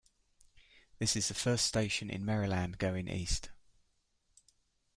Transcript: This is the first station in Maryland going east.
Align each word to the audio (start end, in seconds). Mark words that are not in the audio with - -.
This 0.97 1.15
is 1.15 1.27
the 1.27 1.35
first 1.35 1.63
station 1.63 2.09
in 2.09 2.25
Maryland 2.25 2.79
going 2.79 3.07
east. 3.07 3.51